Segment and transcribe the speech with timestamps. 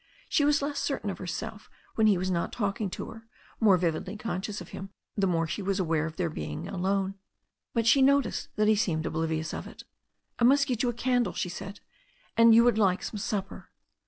[0.27, 3.27] She was less certain of herself when he was not talking to her,
[3.59, 7.19] more vividly conscious of him the more she was aware of their being there alone.
[7.75, 9.83] But she noticed that he seemed oblivious of it.
[10.39, 11.81] "I must get you a candle," she said.
[12.35, 13.69] "And you would like some supper."